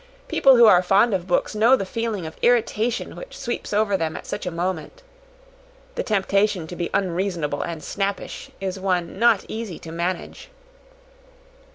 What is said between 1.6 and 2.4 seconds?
the feeling of